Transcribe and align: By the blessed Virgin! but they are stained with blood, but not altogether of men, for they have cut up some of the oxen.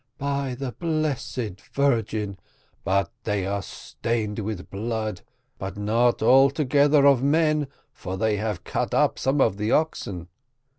By 0.17 0.55
the 0.55 0.71
blessed 0.71 1.61
Virgin! 1.73 2.39
but 2.83 3.11
they 3.23 3.45
are 3.45 3.61
stained 3.61 4.39
with 4.39 4.71
blood, 4.71 5.21
but 5.59 5.77
not 5.77 6.23
altogether 6.23 7.05
of 7.05 7.21
men, 7.21 7.67
for 7.93 8.17
they 8.17 8.37
have 8.37 8.63
cut 8.63 8.95
up 8.95 9.19
some 9.19 9.39
of 9.39 9.57
the 9.57 9.71
oxen. 9.71 10.27